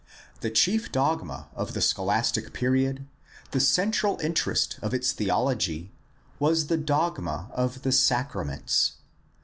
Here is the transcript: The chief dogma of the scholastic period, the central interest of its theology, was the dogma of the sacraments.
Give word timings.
The 0.39 0.49
chief 0.49 0.91
dogma 0.91 1.49
of 1.53 1.73
the 1.75 1.79
scholastic 1.79 2.53
period, 2.53 3.05
the 3.51 3.59
central 3.59 4.19
interest 4.19 4.79
of 4.81 4.95
its 4.95 5.11
theology, 5.11 5.91
was 6.39 6.65
the 6.65 6.77
dogma 6.77 7.51
of 7.53 7.83
the 7.83 7.91
sacraments. 7.91 8.93